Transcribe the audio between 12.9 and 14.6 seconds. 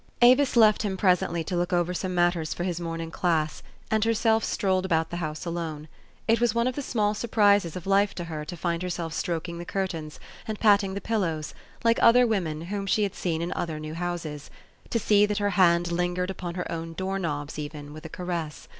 had seen in other new houses;